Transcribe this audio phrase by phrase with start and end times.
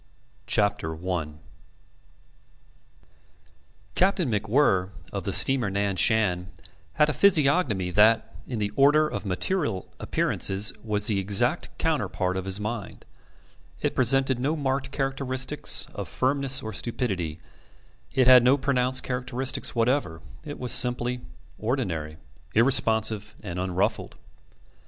[0.47, 3.03] TYPHOON I
[3.93, 6.49] Captain MacWhirr, of the steamer Nan Shan,
[6.93, 12.45] had a physiognomy that, in the order of material appearances, was the exact counterpart of
[12.45, 13.05] his mind:
[13.83, 17.39] it presented no marked characteristics of firmness or stupidity;
[18.11, 21.21] it had no pronounced characteristics whatever; it was simply
[21.59, 22.17] ordinary,
[22.55, 24.15] irresponsive, and unruffled.